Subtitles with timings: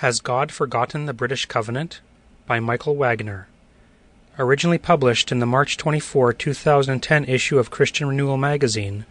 [0.00, 2.00] Has God Forgotten the British Covenant?
[2.46, 3.48] by Michael Wagner.
[4.38, 9.04] Originally published in the March 24, 2010 issue of Christian Renewal magazine,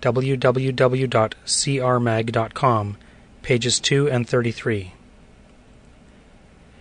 [0.00, 2.96] www.crmag.com,
[3.42, 4.92] pages 2 and 33.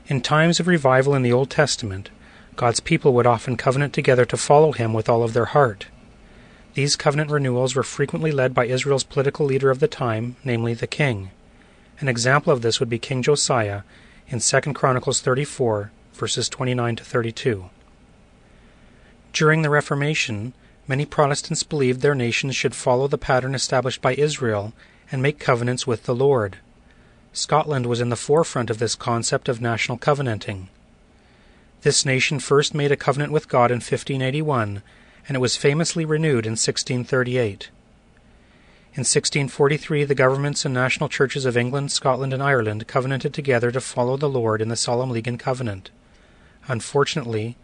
[0.06, 2.12] In times of revival in the Old Testament,
[2.56, 5.88] God's people would often covenant together to follow Him with all of their heart.
[6.76, 10.86] These covenant renewals were frequently led by Israel's political leader of the time, namely the
[10.86, 11.32] king.
[12.00, 13.82] An example of this would be King Josiah
[14.27, 17.70] in 2 Chronicles 34, verses 29 to 32.
[19.31, 20.53] During the Reformation,
[20.88, 24.73] many Protestants believed their nations should follow the pattern established by Israel
[25.12, 26.58] and make covenants with the Lord.
[27.31, 30.70] Scotland was in the forefront of this concept of national covenanting.
[31.81, 34.81] This nation first made a covenant with God in 1581,
[35.27, 37.70] and it was famously renewed in 1638.
[38.95, 43.81] In 1643, the governments and national churches of England, Scotland, and Ireland covenanted together to
[43.81, 45.91] follow the Lord in the Solemn League and Covenant.
[46.70, 47.58] Unfortunately,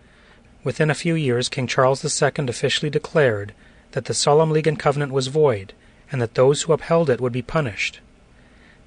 [0.65, 3.53] within a few years, King Charles II officially declared
[3.91, 5.71] that the Solemn League and Covenant was void,
[6.11, 8.01] and that those who upheld it would be punished.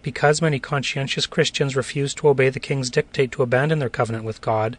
[0.03, 4.43] Because many conscientious Christians refused to obey the king's dictate to abandon their covenant with
[4.43, 4.77] God,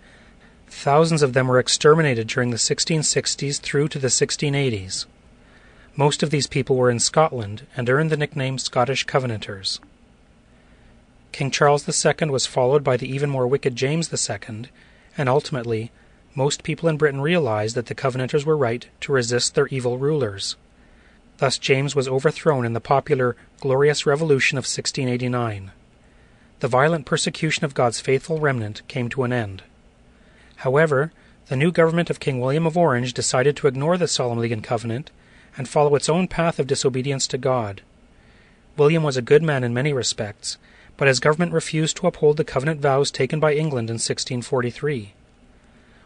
[0.68, 5.08] thousands of them were exterminated during the 1660s through to the 1680s.
[5.98, 9.80] Most of these people were in Scotland and earned the nickname Scottish Covenanters.
[11.32, 14.66] King Charles II was followed by the even more wicked James II,
[15.18, 15.92] and ultimately,
[16.34, 20.58] most people in Britain realized that the Covenanters were right to resist their evil rulers.
[21.38, 25.72] Thus, James was overthrown in the popular Glorious Revolution of 1689.
[26.60, 29.64] The violent persecution of God's faithful remnant came to an end.
[30.58, 31.14] However,
[31.48, 34.64] the new government of King William of Orange decided to ignore the Solemn League and
[34.64, 35.10] Covenant
[35.58, 37.82] and follow its own path of disobedience to God.
[38.78, 40.58] William was a good man in many respects,
[40.98, 45.14] but his government refused to uphold the covenant vows taken by England in 1643.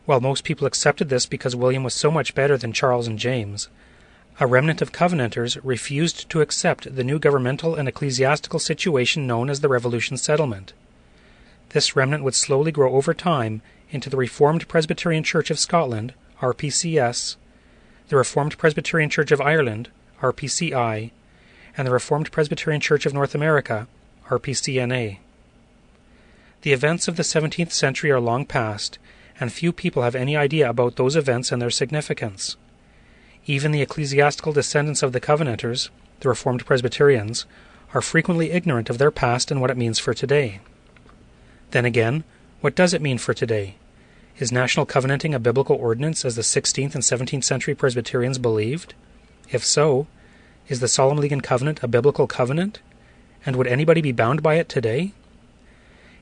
[0.06, 3.70] While most people accepted this because William was so much better than Charles and James,
[4.40, 9.60] a remnant of Covenanters refused to accept the new governmental and ecclesiastical situation known as
[9.60, 10.72] the Revolution Settlement.
[11.70, 17.36] This remnant would slowly grow over time into the Reformed Presbyterian Church of Scotland, RPCS,
[18.10, 19.90] the Reformed Presbyterian Church of Ireland,
[20.22, 21.12] RPCI,
[21.78, 23.88] and the Reformed Presbyterian Church of North America,
[24.30, 25.20] RPCNA.
[26.64, 28.98] The events of the 17th century are long past,
[29.40, 32.58] and few people have any idea about those events and their significance.
[33.46, 37.46] Even the ecclesiastical descendants of the Covenanters, the Reformed Presbyterians,
[37.94, 40.60] are frequently ignorant of their past and what it means for today.
[41.72, 42.24] Then again,
[42.62, 43.76] what does it mean for today?
[44.40, 48.94] Is national covenanting a biblical ordinance as the 16th and 17th century Presbyterians believed?
[49.52, 50.08] If so,
[50.70, 52.80] is the Solemn League and Covenant a biblical covenant?
[53.46, 55.12] And would anybody be bound by it today?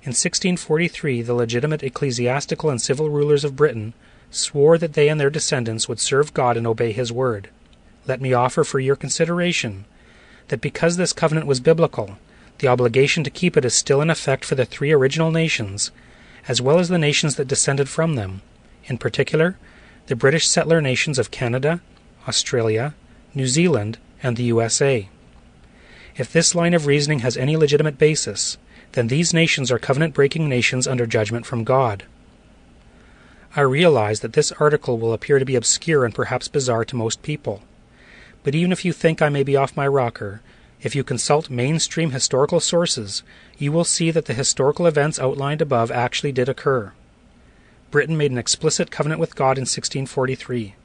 [0.01, 3.93] In 1643, the legitimate ecclesiastical and civil rulers of Britain
[4.31, 7.49] swore that they and their descendants would serve God and obey His word.
[8.07, 9.85] Let me offer for your consideration
[10.47, 12.17] that because this covenant was biblical,
[12.57, 15.91] the obligation to keep it is still in effect for the three original nations
[16.47, 18.41] as well as the nations that descended from them,
[18.85, 19.57] in particular,
[20.07, 21.81] the British settler nations of Canada,
[22.27, 22.95] Australia,
[23.33, 25.09] New Zealand, and the USA.
[26.15, 28.57] If this line of reasoning has any legitimate basis,
[28.93, 32.05] then these nations are covenant breaking nations under judgment from God.
[33.55, 37.21] I realize that this article will appear to be obscure and perhaps bizarre to most
[37.21, 37.63] people.
[38.43, 40.41] But even if you think I may be off my rocker,
[40.81, 43.23] if you consult mainstream historical sources,
[43.57, 46.93] you will see that the historical events outlined above actually did occur.
[47.89, 50.75] Britain made an explicit covenant with God in 1643.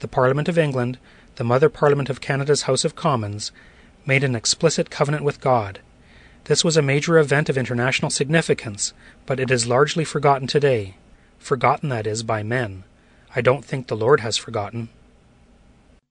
[0.00, 0.98] The Parliament of England,
[1.36, 3.50] the mother Parliament of Canada's House of Commons,
[4.04, 5.80] made an explicit covenant with God.
[6.44, 8.92] This was a major event of international significance,
[9.24, 10.94] but it is largely forgotten today.
[11.38, 12.84] Forgotten, that is, by men.
[13.34, 14.88] I don't think the Lord has forgotten.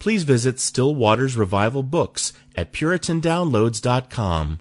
[0.00, 4.58] please visit Still Waters Revival Books at PuritanDownloads.com.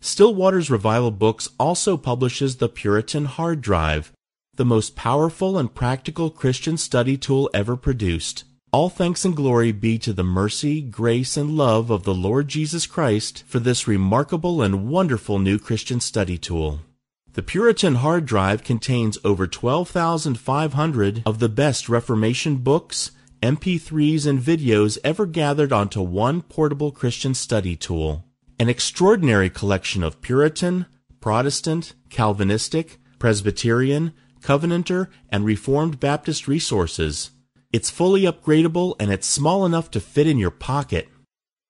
[0.00, 4.12] Still Waters Revival Books also publishes the Puritan Hard Drive,
[4.54, 8.44] the most powerful and practical Christian study tool ever produced.
[8.70, 12.86] All thanks and glory be to the mercy, grace, and love of the Lord Jesus
[12.86, 16.80] Christ for this remarkable and wonderful new Christian study tool.
[17.32, 23.12] The Puritan hard drive contains over 12,500 of the best Reformation books,
[23.46, 28.24] MP3s, and videos ever gathered onto one portable Christian study tool.
[28.58, 30.86] An extraordinary collection of Puritan,
[31.20, 37.30] Protestant, Calvinistic, Presbyterian, Covenanter, and Reformed Baptist resources.
[37.72, 41.08] It's fully upgradable and it's small enough to fit in your pocket.